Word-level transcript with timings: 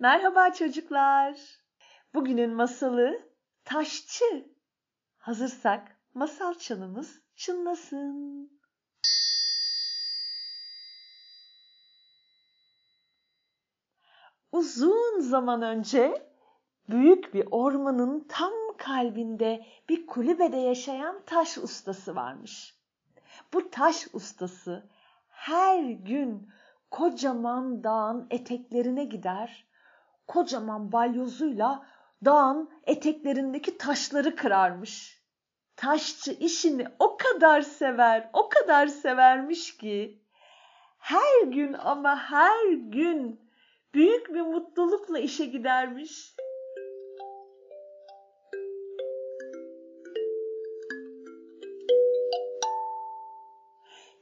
Merhaba 0.00 0.52
çocuklar. 0.52 1.38
Bugünün 2.14 2.50
masalı 2.50 3.22
Taşçı. 3.64 4.48
Hazırsak 5.18 5.96
masal 6.14 6.54
çanımız 6.54 7.22
çınlasın. 7.36 8.50
Uzun 14.52 15.20
zaman 15.20 15.62
önce 15.62 16.30
büyük 16.88 17.34
bir 17.34 17.48
ormanın 17.50 18.26
tam 18.28 18.52
kalbinde 18.76 19.66
bir 19.88 20.06
kulübede 20.06 20.56
yaşayan 20.56 21.22
taş 21.26 21.58
ustası 21.58 22.16
varmış. 22.16 22.74
Bu 23.52 23.70
taş 23.70 24.08
ustası 24.12 24.88
her 25.28 25.82
gün 25.82 26.48
kocaman 26.90 27.84
dağın 27.84 28.26
eteklerine 28.30 29.04
gider, 29.04 29.67
kocaman 30.28 30.92
balyozuyla 30.92 31.86
dağın 32.24 32.70
eteklerindeki 32.86 33.78
taşları 33.78 34.36
kırarmış. 34.36 35.22
Taşçı 35.76 36.32
işini 36.32 36.86
o 36.98 37.16
kadar 37.16 37.62
sever, 37.62 38.30
o 38.32 38.48
kadar 38.48 38.86
severmiş 38.86 39.76
ki 39.76 40.22
her 40.98 41.42
gün 41.46 41.72
ama 41.72 42.16
her 42.16 42.72
gün 42.72 43.40
büyük 43.94 44.34
bir 44.34 44.40
mutlulukla 44.40 45.18
işe 45.18 45.44
gidermiş. 45.44 46.36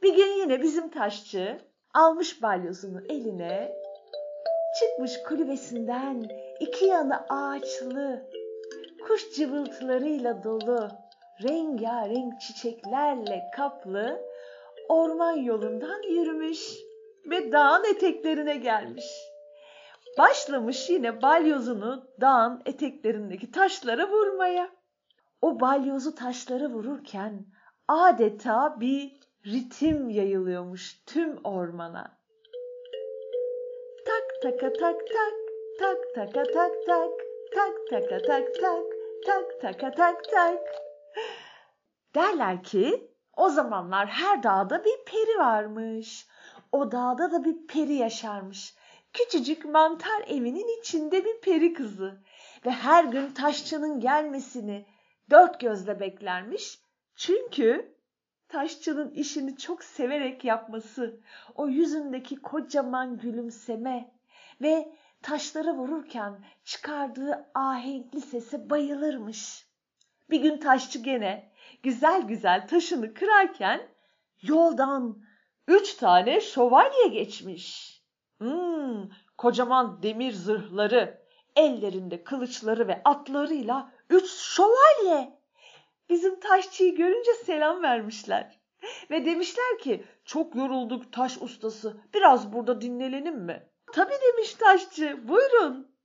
Bir 0.02 0.16
gün 0.16 0.40
yine 0.40 0.62
bizim 0.62 0.90
taşçı 0.90 1.58
almış 1.94 2.42
balyozunu 2.42 3.00
eline, 3.08 3.85
çıkmış 4.80 5.22
kulübesinden 5.22 6.28
iki 6.60 6.84
yanı 6.84 7.26
ağaçlı, 7.28 8.30
kuş 9.06 9.34
cıvıltılarıyla 9.34 10.44
dolu, 10.44 10.88
rengarenk 11.42 12.40
çiçeklerle 12.40 13.42
kaplı 13.56 14.20
orman 14.88 15.36
yolundan 15.36 16.02
yürümüş 16.02 16.74
ve 17.30 17.52
dağın 17.52 17.84
eteklerine 17.84 18.56
gelmiş. 18.56 19.06
Başlamış 20.18 20.90
yine 20.90 21.22
balyozunu 21.22 22.10
dağın 22.20 22.62
eteklerindeki 22.66 23.50
taşlara 23.50 24.10
vurmaya. 24.10 24.70
O 25.42 25.60
balyozu 25.60 26.14
taşlara 26.14 26.70
vururken 26.70 27.46
adeta 27.88 28.80
bir 28.80 29.20
ritim 29.46 30.10
yayılıyormuş 30.10 31.04
tüm 31.06 31.44
ormana. 31.44 32.15
Tak 34.46 34.60
taka 34.60 34.72
tak 34.72 34.96
tak, 35.08 35.34
tak 35.80 35.98
taka 36.14 36.44
tak 36.54 36.72
tak, 36.86 37.10
tak 37.54 37.74
taka 37.90 38.18
tak 38.18 38.44
tak, 38.60 38.84
tak 39.26 39.60
taka 39.60 39.90
tak 39.90 40.30
tak. 40.30 40.60
Derler 42.14 42.62
ki 42.62 43.10
o 43.36 43.48
zamanlar 43.48 44.06
her 44.06 44.42
dağda 44.42 44.84
bir 44.84 45.04
peri 45.06 45.38
varmış. 45.38 46.26
O 46.72 46.92
dağda 46.92 47.32
da 47.32 47.44
bir 47.44 47.66
peri 47.66 47.94
yaşarmış. 47.94 48.74
Küçücük 49.12 49.64
mantar 49.64 50.22
evinin 50.26 50.80
içinde 50.80 51.24
bir 51.24 51.40
peri 51.40 51.72
kızı 51.72 52.22
ve 52.66 52.70
her 52.70 53.04
gün 53.04 53.30
taşçının 53.30 54.00
gelmesini 54.00 54.86
dört 55.30 55.60
gözle 55.60 56.00
beklermiş. 56.00 56.80
Çünkü 57.16 57.96
taşçının 58.48 59.10
işini 59.10 59.56
çok 59.56 59.84
severek 59.84 60.44
yapması, 60.44 61.20
o 61.54 61.68
yüzündeki 61.68 62.36
kocaman 62.36 63.18
gülümseme 63.18 64.15
ve 64.60 64.92
taşları 65.22 65.72
vururken 65.72 66.44
çıkardığı 66.64 67.50
ahenkli 67.54 68.20
sese 68.20 68.70
bayılırmış. 68.70 69.66
Bir 70.30 70.40
gün 70.40 70.58
taşçı 70.58 70.98
gene 70.98 71.52
güzel 71.82 72.22
güzel 72.22 72.68
taşını 72.68 73.14
kırarken 73.14 73.88
yoldan 74.42 75.22
üç 75.68 75.94
tane 75.94 76.40
şövalye 76.40 77.06
geçmiş. 77.08 77.96
Hmm, 78.38 79.08
kocaman 79.38 80.02
demir 80.02 80.32
zırhları, 80.32 81.22
ellerinde 81.56 82.24
kılıçları 82.24 82.88
ve 82.88 83.00
atlarıyla 83.04 83.92
üç 84.10 84.30
şövalye. 84.30 85.38
Bizim 86.08 86.40
taşçıyı 86.40 86.96
görünce 86.96 87.34
selam 87.34 87.82
vermişler. 87.82 88.60
Ve 89.10 89.24
demişler 89.24 89.78
ki 89.78 90.04
çok 90.24 90.54
yorulduk 90.54 91.12
taş 91.12 91.42
ustası 91.42 91.96
biraz 92.14 92.52
burada 92.52 92.80
dinlenelim 92.80 93.38
mi? 93.38 93.68
Tabii 93.96 94.18
demiş 94.26 94.54
taşçı 94.54 95.28
buyurun. 95.28 95.96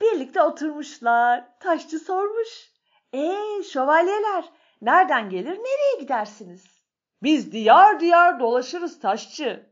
Birlikte 0.00 0.42
oturmuşlar. 0.42 1.58
Taşçı 1.60 1.98
sormuş. 1.98 2.72
Ee 3.12 3.62
şövalyeler 3.72 4.44
nereden 4.82 5.30
gelir 5.30 5.58
nereye 5.58 6.00
gidersiniz? 6.00 6.64
Biz 7.22 7.52
diyar 7.52 8.00
diyar 8.00 8.40
dolaşırız 8.40 9.00
taşçı. 9.00 9.66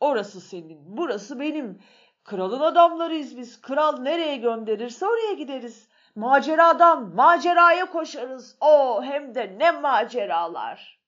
Orası 0.00 0.40
senin 0.40 0.96
burası 0.96 1.40
benim. 1.40 1.82
Kralın 2.24 2.60
adamlarıyız 2.60 3.36
biz. 3.36 3.60
Kral 3.60 3.98
nereye 3.98 4.36
gönderirse 4.36 5.06
oraya 5.06 5.32
gideriz. 5.32 5.88
Maceradan 6.14 7.14
maceraya 7.14 7.90
koşarız. 7.90 8.56
O 8.60 9.02
hem 9.02 9.34
de 9.34 9.58
ne 9.58 9.70
maceralar. 9.70 11.00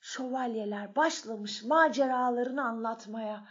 Şövalyeler 0.00 0.96
başlamış 0.96 1.64
maceralarını 1.64 2.64
anlatmaya. 2.64 3.44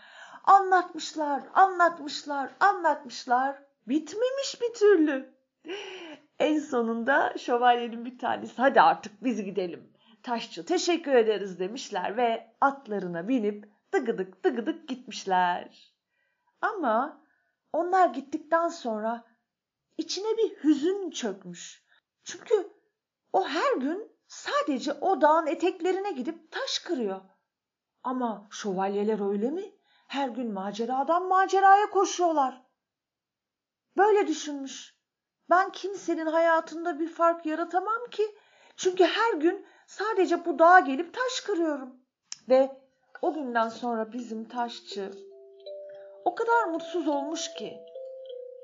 Anlatmışlar, 0.46 1.44
anlatmışlar, 1.54 2.52
anlatmışlar. 2.60 3.64
Bitmemiş 3.88 4.62
bir 4.62 4.74
türlü. 4.74 5.36
En 6.40 6.60
sonunda 6.60 7.34
şövalyenin 7.38 8.06
bir 8.06 8.18
tanesi 8.18 8.54
hadi 8.58 8.82
artık 8.82 9.24
biz 9.24 9.44
gidelim. 9.44 9.94
Taşçı 10.24 10.66
teşekkür 10.66 11.14
ederiz 11.14 11.60
demişler 11.60 12.18
ve 12.18 12.56
atlarına 12.62 13.28
binip 13.28 13.70
dıgıdık 13.94 14.44
dıgıdık 14.44 14.88
gitmişler. 14.88 15.94
Ama 16.62 17.22
onlar 17.74 18.10
gittikten 18.10 18.68
sonra 18.68 19.24
içine 19.98 20.38
bir 20.38 20.64
hüzün 20.64 21.12
çökmüş. 21.12 21.86
Çünkü 22.24 22.74
o 23.34 23.48
her 23.48 23.78
gün 23.78 24.12
sadece 24.28 24.94
o 24.94 25.22
dağın 25.22 25.48
eteklerine 25.48 26.12
gidip 26.12 26.52
taş 26.52 26.80
kırıyor. 26.80 27.22
Ama 28.04 28.48
şövalyeler 28.52 29.30
öyle 29.32 29.52
mi? 29.52 29.76
Her 30.08 30.30
gün 30.30 30.54
maceradan 30.54 31.28
maceraya 31.28 31.90
koşuyorlar. 31.90 32.62
Böyle 33.98 34.28
düşünmüş. 34.28 34.96
Ben 35.50 35.72
kimsenin 35.72 36.26
hayatında 36.26 37.00
bir 37.00 37.08
fark 37.08 37.46
yaratamam 37.46 38.10
ki. 38.12 38.36
Çünkü 38.78 39.04
her 39.04 39.34
gün 39.34 39.66
sadece 39.88 40.46
bu 40.46 40.60
dağa 40.60 40.80
gelip 40.80 41.14
taş 41.14 41.40
kırıyorum. 41.46 41.96
Ve 42.50 42.82
o 43.22 43.34
günden 43.34 43.70
sonra 43.70 44.14
bizim 44.14 44.48
taşçı 44.48 45.12
o 46.26 46.36
kadar 46.36 46.64
mutsuz 46.64 47.08
olmuş 47.08 47.54
ki 47.54 47.78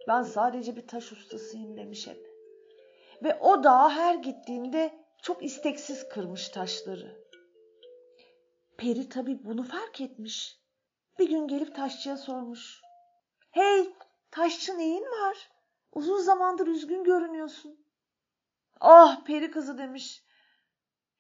ben 0.07 0.23
sadece 0.23 0.75
bir 0.75 0.87
taş 0.87 1.11
ustasıyım 1.11 1.77
demiş 1.77 2.07
hep. 2.07 2.31
Ve 3.23 3.39
o 3.39 3.63
dağa 3.63 3.89
her 3.89 4.15
gittiğinde 4.15 4.93
çok 5.21 5.43
isteksiz 5.43 6.09
kırmış 6.09 6.49
taşları. 6.49 7.25
Peri 8.77 9.09
tabii 9.09 9.45
bunu 9.45 9.63
fark 9.63 10.01
etmiş. 10.01 10.60
Bir 11.19 11.29
gün 11.29 11.47
gelip 11.47 11.75
taşçıya 11.75 12.17
sormuş. 12.17 12.81
Hey 13.51 13.95
taşçı 14.31 14.77
neyin 14.77 15.03
var? 15.03 15.49
Uzun 15.91 16.17
zamandır 16.17 16.67
üzgün 16.67 17.03
görünüyorsun. 17.03 17.85
Ah 18.79 19.23
peri 19.25 19.51
kızı 19.51 19.77
demiş. 19.77 20.23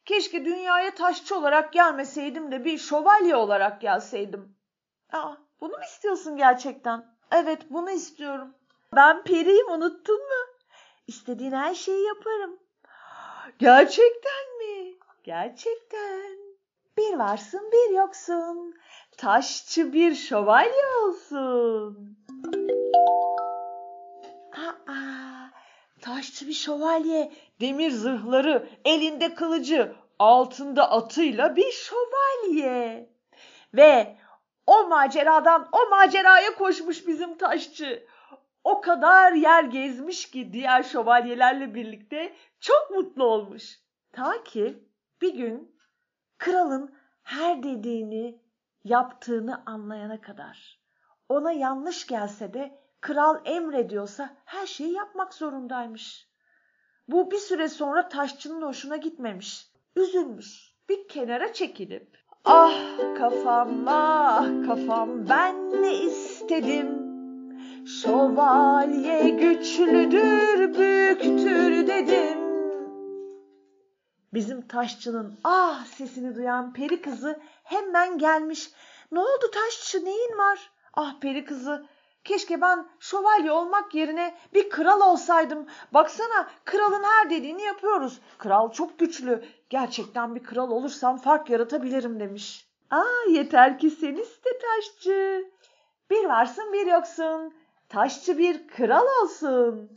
Keşke 0.05 0.45
dünyaya 0.45 0.95
taşçı 0.95 1.37
olarak 1.37 1.73
gelmeseydim 1.73 2.51
de 2.51 2.65
bir 2.65 2.77
şövalye 2.77 3.35
olarak 3.35 3.81
gelseydim. 3.81 4.57
Aa, 5.11 5.35
bunu 5.61 5.71
mu 5.77 5.83
istiyorsun 5.83 6.37
gerçekten? 6.37 7.05
Evet 7.31 7.61
bunu 7.69 7.91
istiyorum. 7.91 8.55
Ben 8.95 9.23
periyim 9.23 9.71
unuttun 9.71 10.19
mu? 10.19 10.45
İstediğin 11.07 11.51
her 11.51 11.75
şeyi 11.75 12.07
yaparım. 12.07 12.59
Gerçekten 13.59 14.57
mi? 14.57 14.93
Gerçekten. 15.23 16.37
Bir 16.97 17.13
varsın 17.13 17.71
bir 17.71 17.95
yoksun. 17.95 18.75
Taşçı 19.21 19.93
bir 19.93 20.15
şövalye 20.15 20.85
olsun. 21.03 22.17
Aa, 24.87 25.49
taşçı 26.01 26.47
bir 26.47 26.53
şövalye, 26.53 27.31
demir 27.59 27.91
zırhları, 27.91 28.69
elinde 28.85 29.35
kılıcı, 29.35 29.95
altında 30.19 30.91
atıyla 30.91 31.55
bir 31.55 31.71
şövalye. 31.71 33.09
Ve 33.73 34.17
o 34.67 34.87
maceradan 34.87 35.69
o 35.71 35.89
maceraya 35.89 36.55
koşmuş 36.55 37.07
bizim 37.07 37.37
taşçı. 37.37 38.07
O 38.63 38.81
kadar 38.81 39.31
yer 39.31 39.63
gezmiş 39.63 40.31
ki 40.31 40.53
diğer 40.53 40.83
şövalyelerle 40.83 41.75
birlikte 41.75 42.33
çok 42.59 42.91
mutlu 42.91 43.23
olmuş. 43.23 43.79
Ta 44.11 44.43
ki 44.43 44.83
bir 45.21 45.33
gün 45.33 45.75
kralın 46.37 46.95
her 47.23 47.63
dediğini 47.63 48.50
yaptığını 48.83 49.63
anlayana 49.65 50.21
kadar. 50.21 50.81
Ona 51.29 51.51
yanlış 51.51 52.07
gelse 52.07 52.53
de 52.53 52.81
Kral 53.01 53.41
emrediyorsa 53.45 54.29
her 54.45 54.67
şeyi 54.67 54.93
yapmak 54.93 55.33
zorundaymış. 55.33 56.27
Bu 57.07 57.31
bir 57.31 57.37
süre 57.37 57.67
sonra 57.67 58.09
taşçının 58.09 58.61
hoşuna 58.61 58.97
gitmemiş. 58.97 59.71
Üzülmüş. 59.95 60.73
Bir 60.89 61.07
kenara 61.07 61.53
çekilip 61.53 62.21
Ah 62.45 62.97
kafam 63.17 63.87
ah 63.87 64.45
kafam 64.67 65.29
ben 65.29 65.81
ne 65.81 65.93
istedim 65.93 67.01
Şövalye 67.85 69.29
güçlüdür 69.29 70.73
büyüktür 70.77 71.87
dedim 71.87 72.40
Bizim 74.33 74.67
taşçının 74.67 75.39
ah 75.43 75.85
sesini 75.85 76.35
duyan 76.35 76.73
peri 76.73 77.01
kızı 77.01 77.39
hemen 77.63 78.17
gelmiş. 78.17 78.71
Ne 79.11 79.19
oldu 79.19 79.51
taşçı 79.53 80.05
neyin 80.05 80.37
var? 80.37 80.71
Ah 80.93 81.19
peri 81.19 81.45
kızı 81.45 81.85
keşke 82.23 82.61
ben 82.61 82.87
şövalye 82.99 83.51
olmak 83.51 83.95
yerine 83.95 84.35
bir 84.53 84.69
kral 84.69 85.01
olsaydım. 85.01 85.65
Baksana 85.93 86.49
kralın 86.65 87.03
her 87.03 87.29
dediğini 87.29 87.61
yapıyoruz. 87.61 88.19
Kral 88.37 88.71
çok 88.71 88.99
güçlü. 88.99 89.45
Gerçekten 89.69 90.35
bir 90.35 90.43
kral 90.43 90.71
olursam 90.71 91.17
fark 91.17 91.49
yaratabilirim 91.49 92.19
demiş. 92.19 92.67
Aa 92.91 93.29
yeter 93.29 93.79
ki 93.79 93.89
sen 93.89 94.15
iste 94.15 94.49
taşçı. 94.59 95.45
Bir 96.09 96.25
varsın 96.25 96.73
bir 96.73 96.85
yoksun. 96.85 97.53
Taşçı 97.89 98.37
bir 98.37 98.67
kral 98.67 99.05
olsun. 99.23 99.91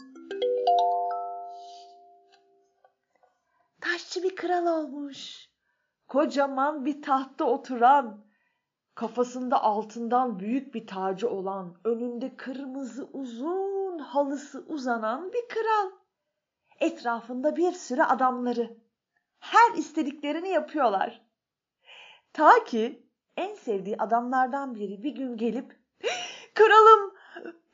Taşçı 3.84 4.22
bir 4.22 4.36
kral 4.36 4.66
olmuş. 4.66 5.48
Kocaman 6.08 6.84
bir 6.84 7.02
tahtta 7.02 7.44
oturan, 7.44 8.25
kafasında 8.94 9.62
altından 9.62 10.38
büyük 10.38 10.75
bir 10.75 10.86
tacı 10.86 11.31
olan, 11.31 11.76
önünde 11.84 12.36
kırmızı 12.36 13.04
uzun 13.12 13.98
halısı 13.98 14.64
uzanan 14.69 15.32
bir 15.32 15.48
kral. 15.48 15.90
Etrafında 16.81 17.56
bir 17.56 17.72
sürü 17.72 18.02
adamları. 18.02 18.76
Her 19.38 19.75
istediklerini 19.76 20.48
yapıyorlar. 20.48 21.26
Ta 22.32 22.64
ki 22.64 23.08
en 23.36 23.54
sevdiği 23.54 23.96
adamlardan 23.96 24.75
biri 24.75 25.02
bir 25.02 25.14
gün 25.14 25.36
gelip 25.36 25.81
"Kralım, 26.54 27.14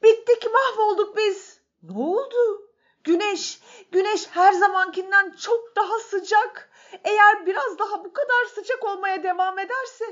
bittik, 0.03 0.47
mahvolduk 0.53 1.17
biz." 1.17 1.61
"Ne 1.83 1.99
oldu?" 1.99 2.70
Güneş, 3.05 3.61
güneş 3.93 4.29
her 4.31 4.53
zamankinden 4.53 5.31
çok 5.31 5.77
daha 5.77 5.99
sıcak. 5.99 6.71
Eğer 7.05 7.47
biraz 7.47 7.79
daha 7.79 8.05
bu 8.05 8.13
kadar 8.13 8.47
sıcak 8.55 8.85
olmaya 8.85 9.23
devam 9.23 9.59
ederse 9.59 10.05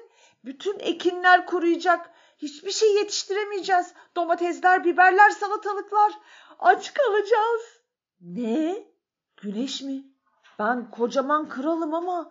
bütün 0.44 0.79
ekinler 0.79 1.46
kuruyacak. 1.46 2.11
Hiçbir 2.38 2.70
şey 2.70 2.94
yetiştiremeyeceğiz. 2.94 3.94
Domatesler, 4.17 4.85
biberler, 4.85 5.31
salatalıklar. 5.31 6.12
Aç 6.58 6.94
kalacağız. 6.94 7.62
Ne? 8.20 8.87
Güneş 9.43 9.82
mi? 9.82 10.05
Ben 10.58 10.91
kocaman 10.91 11.49
kralım 11.49 11.94
ama 11.94 12.31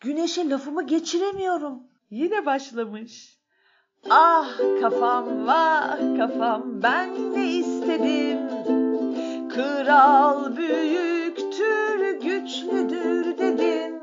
güneşe 0.00 0.50
lafımı 0.50 0.86
geçiremiyorum. 0.86 1.82
Yine 2.10 2.46
başlamış. 2.46 3.38
Ah 4.10 4.58
kafam 4.80 5.46
vah 5.46 6.16
kafam 6.18 6.82
ben 6.82 7.32
ne 7.32 7.46
istedim 7.46 8.45
Kral 9.56 10.56
büyüktür, 10.56 12.10
güçlüdür 12.20 13.38
dedim. 13.38 14.00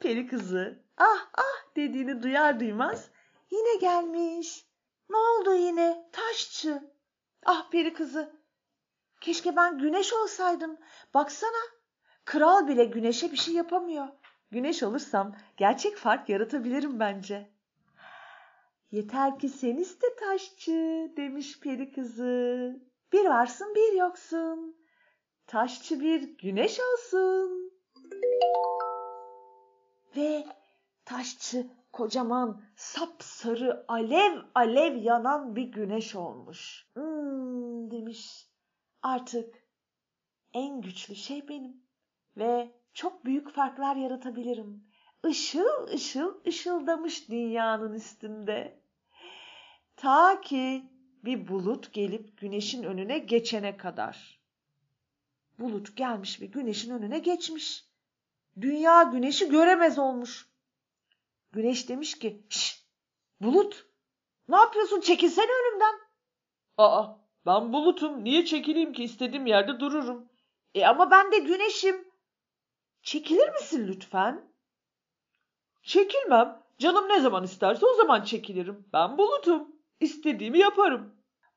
Peri 0.00 0.26
kızı 0.26 0.84
ah 0.96 1.28
ah 1.34 1.76
dediğini 1.76 2.22
duyar 2.22 2.60
duymaz 2.60 3.10
yine 3.50 3.76
gelmiş. 3.76 4.66
Ne 5.10 5.16
oldu 5.16 5.54
yine 5.54 6.08
taşçı? 6.12 6.82
Ah 7.46 7.70
peri 7.70 7.92
kızı 7.92 8.32
keşke 9.20 9.56
ben 9.56 9.78
güneş 9.78 10.12
olsaydım. 10.12 10.76
Baksana 11.14 11.62
kral 12.24 12.68
bile 12.68 12.84
güneşe 12.84 13.32
bir 13.32 13.36
şey 13.36 13.54
yapamıyor. 13.54 14.08
Güneş 14.50 14.82
olursam 14.82 15.36
gerçek 15.56 15.96
fark 15.96 16.28
yaratabilirim 16.28 17.00
bence. 17.00 17.50
Yeter 18.90 19.38
ki 19.38 19.48
sen 19.48 19.76
iste 19.76 20.06
taşçı 20.16 21.12
demiş 21.16 21.60
peri 21.60 21.92
kızı. 21.92 22.89
Bir 23.12 23.24
varsın 23.24 23.74
bir 23.74 23.92
yoksun. 23.98 24.76
Taşçı 25.46 26.00
bir 26.00 26.38
güneş 26.38 26.80
olsun. 26.80 27.72
Ve 30.16 30.46
taşçı 31.04 31.66
kocaman 31.92 32.62
sapsarı 32.76 33.84
alev 33.88 34.38
alev 34.54 34.96
yanan 34.96 35.56
bir 35.56 35.64
güneş 35.64 36.14
olmuş. 36.14 36.86
Hmm, 36.94 37.90
demiş. 37.90 38.48
Artık 39.02 39.54
en 40.52 40.80
güçlü 40.80 41.14
şey 41.14 41.48
benim 41.48 41.82
ve 42.36 42.80
çok 42.94 43.24
büyük 43.24 43.50
farklar 43.50 43.96
yaratabilirim. 43.96 44.84
Işıl 45.28 45.86
ışıl 45.94 46.44
ışıldamış 46.46 47.28
dünyanın 47.28 47.92
üstünde. 47.92 48.80
Ta 49.96 50.40
ki 50.40 50.84
bir 51.24 51.48
bulut 51.48 51.92
gelip 51.92 52.38
güneşin 52.38 52.82
önüne 52.82 53.18
geçene 53.18 53.76
kadar. 53.76 54.40
Bulut 55.58 55.96
gelmiş 55.96 56.40
ve 56.40 56.46
güneşin 56.46 56.90
önüne 56.90 57.18
geçmiş. 57.18 57.84
Dünya 58.60 59.02
güneşi 59.02 59.48
göremez 59.48 59.98
olmuş. 59.98 60.48
Güneş 61.52 61.88
demiş 61.88 62.18
ki, 62.18 62.42
şş, 62.48 62.84
bulut 63.40 63.86
ne 64.48 64.56
yapıyorsun 64.56 65.00
çekilsene 65.00 65.50
önümden. 65.50 65.94
Aa 66.78 67.06
ben 67.46 67.72
bulutum 67.72 68.24
niye 68.24 68.44
çekileyim 68.44 68.92
ki 68.92 69.04
istediğim 69.04 69.46
yerde 69.46 69.80
dururum. 69.80 70.28
E 70.74 70.86
ama 70.86 71.10
ben 71.10 71.32
de 71.32 71.38
güneşim. 71.38 72.10
Çekilir 73.02 73.48
misin 73.48 73.88
lütfen? 73.88 74.52
Çekilmem. 75.82 76.62
Canım 76.78 77.08
ne 77.08 77.20
zaman 77.20 77.44
isterse 77.44 77.86
o 77.86 77.94
zaman 77.94 78.22
çekilirim. 78.22 78.88
Ben 78.92 79.18
bulutum. 79.18 79.79
İstediğimi 80.00 80.58
yaparım. 80.58 81.14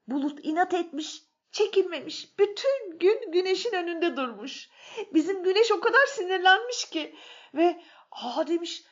Bulut 0.07 0.39
inat 0.43 0.73
etmiş, 0.73 1.23
çekilmemiş. 1.51 2.39
Bütün 2.39 2.99
gün 2.99 3.31
güneşin 3.31 3.73
önünde 3.73 4.17
durmuş. 4.17 4.69
Bizim 5.13 5.43
güneş 5.43 5.71
o 5.71 5.79
kadar 5.79 6.05
sinirlenmiş 6.07 6.85
ki 6.85 7.15
ve 7.53 7.81
aa 8.11 8.47
demiş 8.47 8.83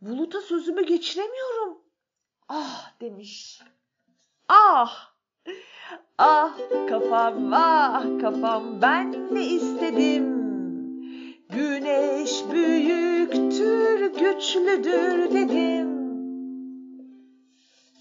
buluta 0.00 0.40
sözümü 0.40 0.86
geçiremiyorum. 0.86 1.78
Ah 2.48 3.00
demiş. 3.00 3.60
Ah! 4.48 5.10
Ah 6.18 6.58
kafam 6.88 7.52
ah 7.52 8.20
kafam 8.20 8.82
ben 8.82 9.34
ne 9.34 9.46
istedim. 9.46 10.40
Güneş 11.48 12.44
büyüktür 12.52 14.06
güçlüdür 14.06 15.34
dedim. 15.34 15.99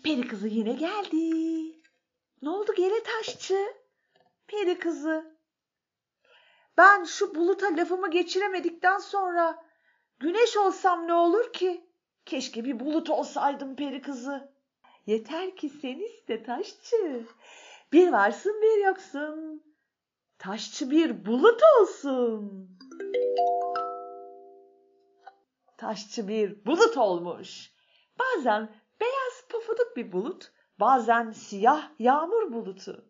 Peri 0.04 0.28
kızı 0.28 0.48
yine 0.48 0.74
geldi. 0.74 1.76
Ne 2.42 2.50
oldu 2.50 2.74
gene 2.78 3.04
taşçı? 3.04 3.74
Peri 4.48 4.80
kızı. 4.80 5.40
Ben 6.78 7.04
şu 7.04 7.36
buluta 7.36 7.68
lafımı 7.78 8.12
geçiremedikten 8.12 8.98
sonra 8.98 9.66
güneş 10.20 10.58
olsam 10.58 11.08
ne 11.08 11.14
olur 11.14 11.54
ki? 11.54 11.90
Keşke 12.26 12.66
bir 12.66 12.80
bulut 12.80 13.10
olsaydım 13.10 13.76
peri 13.76 14.02
kızı. 14.02 14.54
Yeter 15.06 15.56
ki 15.56 15.70
sen 15.70 16.00
iste 16.00 16.44
taşçı. 16.44 17.26
Bir 17.94 18.12
varsın 18.12 18.62
bir 18.62 18.86
yoksun. 18.86 19.64
Taşçı 20.38 20.92
bir 20.92 21.26
bulut 21.26 21.62
olsun. 21.82 22.70
Taşçı 25.78 26.28
bir 26.28 26.66
bulut 26.66 26.98
olmuş. 26.98 27.72
Bazen 28.20 28.70
beyaz 29.50 29.62
pufuduk 29.62 29.98
bir 29.98 30.12
bulut, 30.12 30.52
bazen 30.80 31.32
siyah 31.32 31.90
yağmur 32.00 32.52
bulutu. 32.52 33.06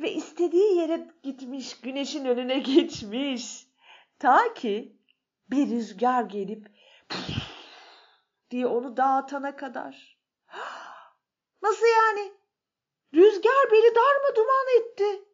Ve 0.00 0.12
istediği 0.12 0.76
yere 0.76 1.08
gitmiş, 1.22 1.80
güneşin 1.80 2.24
önüne 2.24 2.58
geçmiş. 2.58 3.66
Ta 4.18 4.54
ki 4.54 4.96
bir 5.50 5.70
rüzgar 5.70 6.22
gelip 6.22 6.66
diye 8.50 8.66
onu 8.66 8.96
dağıtana 8.96 9.56
kadar. 9.56 10.18
Nasıl 11.62 11.86
yani? 11.86 12.32
Rüzgar 13.14 13.72
beni 13.72 13.94
darma 13.94 14.36
duman 14.36 14.66
etti. 14.80 15.24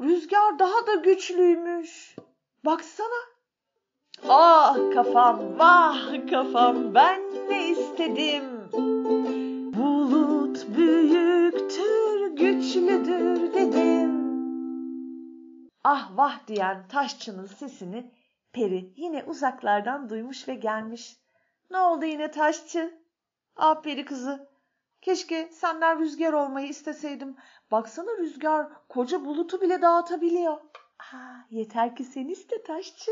Rüzgar 0.00 0.58
daha 0.58 0.86
da 0.86 0.94
güçlüymüş. 0.94 2.16
Baksana. 2.64 3.36
Ah 4.28 4.76
kafam, 4.94 5.58
vah 5.58 6.30
kafam 6.30 6.94
ben 6.94 7.22
ne 7.48 7.68
istedim 7.68 8.55
Ah 15.88 16.16
vah 16.16 16.46
diyen 16.46 16.88
taşçının 16.88 17.46
sesini 17.46 18.14
peri 18.52 18.92
yine 18.96 19.24
uzaklardan 19.24 20.08
duymuş 20.08 20.48
ve 20.48 20.54
gelmiş. 20.54 21.20
Ne 21.70 21.78
oldu 21.78 22.04
yine 22.04 22.30
taşçı? 22.30 23.00
Ah 23.56 23.82
peri 23.82 24.04
kızı, 24.04 24.48
Keşke 25.02 25.48
senden 25.52 26.00
rüzgar 26.00 26.32
olmayı 26.32 26.68
isteseydim. 26.68 27.36
Baksana 27.70 28.18
rüzgar 28.18 28.88
koca 28.88 29.24
bulutu 29.24 29.60
bile 29.60 29.82
dağıtabiliyor. 29.82 30.56
Aa, 30.98 31.36
yeter 31.50 31.96
ki 31.96 32.04
sen 32.04 32.28
iste 32.28 32.62
taşçı. 32.62 33.10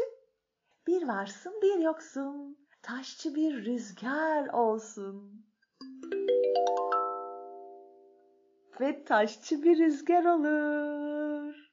Bir 0.86 1.08
varsın 1.08 1.52
bir 1.62 1.78
yoksun. 1.78 2.58
Taşçı 2.82 3.34
bir 3.34 3.64
rüzgar 3.64 4.48
olsun. 4.48 5.46
Ve 8.80 9.04
taşçı 9.04 9.62
bir 9.62 9.78
rüzgar 9.78 10.24
olur. 10.24 11.63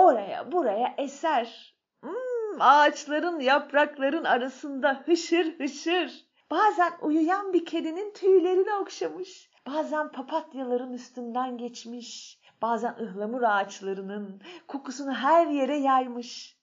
Oraya 0.00 0.52
buraya 0.52 0.94
eser. 0.98 1.74
Hmm, 2.02 2.60
ağaçların 2.60 3.40
yaprakların 3.40 4.24
arasında 4.24 5.02
hışır 5.06 5.58
hışır. 5.58 6.26
Bazen 6.50 6.92
uyuyan 7.00 7.52
bir 7.52 7.64
kedinin 7.64 8.12
tüylerini 8.12 8.74
okşamış. 8.74 9.50
Bazen 9.66 10.12
papatyaların 10.12 10.92
üstünden 10.92 11.58
geçmiş. 11.58 12.40
Bazen 12.62 12.96
ıhlamur 13.00 13.42
ağaçlarının 13.42 14.42
kokusunu 14.68 15.14
her 15.14 15.46
yere 15.46 15.76
yaymış. 15.76 16.58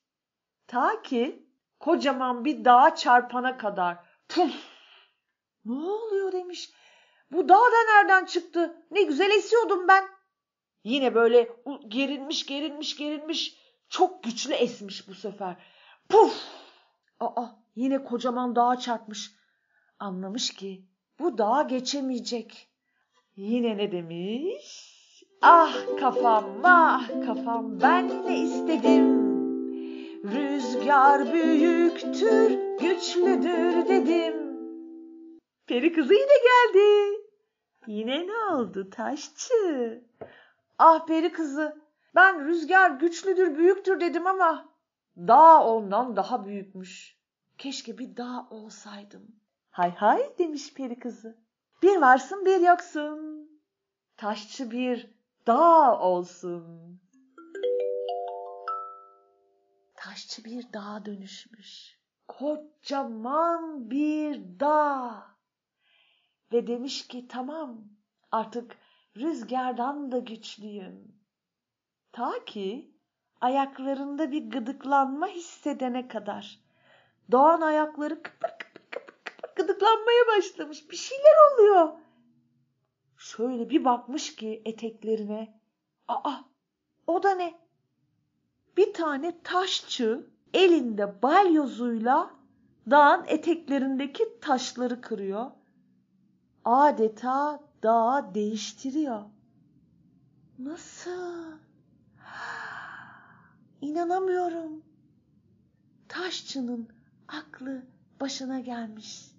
Ta 0.66 1.02
ki 1.02 1.46
kocaman 1.80 2.44
bir 2.44 2.64
dağa 2.64 2.94
çarpana 2.94 3.58
kadar. 3.58 3.96
Puf! 4.28 4.54
Ne 5.64 5.90
oluyor 5.90 6.32
demiş. 6.32 6.70
Bu 7.30 7.48
dağ 7.48 7.54
da 7.54 7.94
nereden 7.94 8.24
çıktı? 8.24 8.82
Ne 8.90 9.02
güzel 9.02 9.30
esiyordum 9.30 9.88
ben. 9.88 10.17
Yine 10.84 11.14
böyle 11.14 11.48
gerilmiş 11.88 12.46
gerilmiş 12.46 12.96
gerilmiş. 12.96 13.56
Çok 13.88 14.22
güçlü 14.22 14.52
esmiş 14.52 15.08
bu 15.08 15.14
sefer. 15.14 15.56
Puf! 16.08 16.34
Aa 17.20 17.46
yine 17.76 18.04
kocaman 18.04 18.56
dağa 18.56 18.78
çarpmış. 18.78 19.30
Anlamış 19.98 20.50
ki 20.50 20.84
bu 21.18 21.38
dağa 21.38 21.62
geçemeyecek. 21.62 22.68
Yine 23.36 23.76
ne 23.76 23.92
demiş? 23.92 24.98
Ah 25.42 25.74
kafam 26.00 26.62
vah 26.62 27.08
kafam 27.26 27.80
ben 27.80 28.26
ne 28.26 28.38
istedim. 28.38 29.28
Rüzgar 30.24 31.32
büyüktür 31.32 32.50
güçlüdür 32.80 33.88
dedim. 33.88 34.34
Peri 35.66 35.92
kızı 35.92 36.14
yine 36.14 36.24
geldi. 36.24 37.18
Yine 37.86 38.26
ne 38.26 38.54
oldu 38.54 38.90
taşçı? 38.90 40.04
Ah 40.78 41.06
peri 41.06 41.32
kızı 41.32 41.82
ben 42.14 42.46
rüzgar 42.46 42.90
güçlüdür 42.90 43.58
büyüktür 43.58 44.00
dedim 44.00 44.26
ama 44.26 44.68
dağ 45.16 45.64
ondan 45.64 46.16
daha 46.16 46.44
büyükmüş. 46.44 47.18
Keşke 47.58 47.98
bir 47.98 48.16
dağ 48.16 48.46
olsaydım. 48.50 49.36
Hay 49.70 49.94
hay 49.94 50.38
demiş 50.38 50.74
peri 50.74 50.98
kızı. 50.98 51.38
Bir 51.82 51.96
varsın 51.96 52.44
bir 52.44 52.60
yoksun. 52.60 53.48
Taşçı 54.16 54.70
bir 54.70 55.10
dağ 55.46 56.00
olsun. 56.00 57.00
Taşçı 59.96 60.44
bir 60.44 60.72
dağa 60.72 61.04
dönüşmüş. 61.04 61.98
Kocaman 62.28 63.90
bir 63.90 64.60
dağ. 64.60 65.26
Ve 66.52 66.66
demiş 66.66 67.08
ki 67.08 67.28
tamam 67.28 67.84
artık 68.32 68.76
rüzgardan 69.18 70.12
da 70.12 70.18
güçlüyüm. 70.18 71.14
Ta 72.12 72.44
ki 72.44 72.94
ayaklarında 73.40 74.30
bir 74.30 74.50
gıdıklanma 74.50 75.26
hissedene 75.26 76.08
kadar. 76.08 76.60
Doğan 77.30 77.60
ayakları 77.60 78.22
kıpır 78.22 78.48
kıpır 78.48 78.90
kıpır 78.90 79.14
kıpır 79.24 79.54
gıdıklanmaya 79.56 80.26
başlamış. 80.36 80.90
Bir 80.90 80.96
şeyler 80.96 81.54
oluyor. 81.54 81.92
Şöyle 83.16 83.70
bir 83.70 83.84
bakmış 83.84 84.36
ki 84.36 84.62
eteklerine. 84.64 85.60
Aa 86.08 86.34
o 87.06 87.22
da 87.22 87.34
ne? 87.34 87.54
Bir 88.76 88.92
tane 88.92 89.42
taşçı 89.42 90.26
elinde 90.54 91.22
balyozuyla 91.22 92.30
dağın 92.90 93.24
eteklerindeki 93.26 94.40
taşları 94.40 95.00
kırıyor. 95.00 95.50
Adeta 96.64 97.67
dağı 97.82 98.34
değiştiriyor. 98.34 99.24
Nasıl? 100.58 101.58
İnanamıyorum. 103.80 104.82
Taşçının 106.08 106.88
aklı 107.28 107.86
başına 108.20 108.60
gelmiş. 108.60 109.32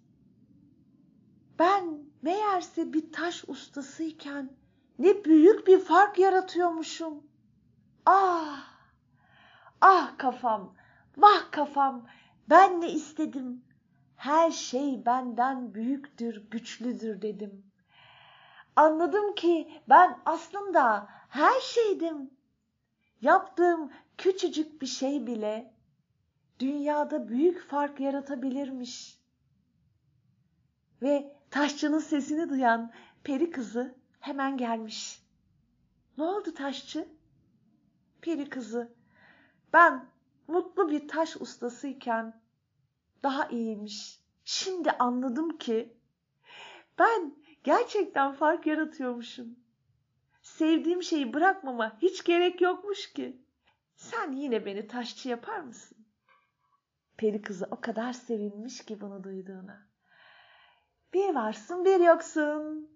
Ben 1.59 1.99
meğerse 2.21 2.93
bir 2.93 3.11
taş 3.11 3.43
ustasıyken 3.47 4.49
ne 4.99 5.25
büyük 5.25 5.67
bir 5.67 5.79
fark 5.79 6.19
yaratıyormuşum. 6.19 7.23
Ah! 8.05 8.69
Ah 9.81 10.17
kafam, 10.17 10.75
vah 11.17 11.51
kafam, 11.51 12.07
ben 12.49 12.81
ne 12.81 12.91
istedim? 12.91 13.63
Her 14.15 14.51
şey 14.51 15.05
benden 15.05 15.73
büyüktür, 15.73 16.49
güçlüdür 16.51 17.21
dedim. 17.21 17.68
Anladım 18.79 19.35
ki 19.35 19.81
ben 19.89 20.19
aslında 20.25 21.07
her 21.29 21.59
şeydim. 21.59 22.31
Yaptığım 23.21 23.91
küçücük 24.17 24.81
bir 24.81 24.87
şey 24.87 25.27
bile 25.27 25.73
dünyada 26.59 27.27
büyük 27.27 27.69
fark 27.69 27.99
yaratabilirmiş. 27.99 29.19
Ve 31.01 31.35
taşçının 31.49 31.99
sesini 31.99 32.49
duyan 32.49 32.91
peri 33.23 33.51
kızı 33.51 33.95
hemen 34.19 34.57
gelmiş. 34.57 35.23
Ne 36.17 36.23
oldu 36.23 36.53
taşçı? 36.53 37.07
Peri 38.21 38.49
kızı, 38.49 38.93
ben 39.73 40.05
mutlu 40.47 40.91
bir 40.91 41.07
taş 41.07 41.35
ustasıyken 41.35 42.41
daha 43.23 43.47
iyiymiş. 43.47 44.19
Şimdi 44.43 44.91
anladım 44.91 45.57
ki 45.57 45.97
ben 46.99 47.35
gerçekten 47.63 48.33
fark 48.33 48.67
yaratıyormuşum. 48.67 49.59
Sevdiğim 50.41 51.03
şeyi 51.03 51.33
bırakmama 51.33 51.97
hiç 52.01 52.23
gerek 52.23 52.61
yokmuş 52.61 53.13
ki. 53.13 53.37
Sen 53.95 54.31
yine 54.31 54.65
beni 54.65 54.87
taşçı 54.87 55.29
yapar 55.29 55.59
mısın? 55.59 55.97
Peri 57.17 57.41
kızı 57.41 57.67
o 57.71 57.81
kadar 57.81 58.13
sevinmiş 58.13 58.85
ki 58.85 59.01
bunu 59.01 59.23
duyduğuna. 59.23 59.87
Bir 61.13 61.35
varsın 61.35 61.85
bir 61.85 61.99
yoksun. 61.99 62.89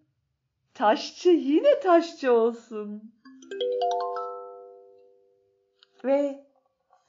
Taşçı 0.74 1.30
yine 1.30 1.80
taşçı 1.80 2.34
olsun. 2.34 3.14
Ve 6.04 6.48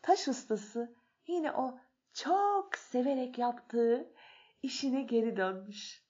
taş 0.02 0.28
ustası 0.28 0.94
yine 1.26 1.52
o 1.52 1.78
çok 2.12 2.76
severek 2.76 3.38
yaptığı 3.38 4.12
işine 4.62 5.02
geri 5.02 5.36
dönmüş. 5.36 6.03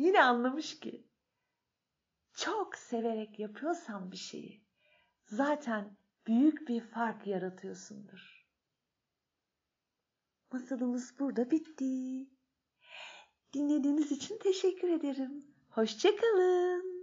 Yine 0.00 0.22
anlamış 0.22 0.80
ki 0.80 1.06
çok 2.34 2.76
severek 2.76 3.38
yapıyorsan 3.38 4.12
bir 4.12 4.16
şeyi 4.16 4.64
zaten 5.24 5.96
büyük 6.26 6.68
bir 6.68 6.80
fark 6.80 7.26
yaratıyorsundur. 7.26 8.46
Masalımız 10.52 11.18
burada 11.18 11.50
bitti. 11.50 12.26
Dinlediğiniz 13.52 14.12
için 14.12 14.38
teşekkür 14.38 14.88
ederim. 14.88 15.44
Hoşçakalın. 15.70 16.99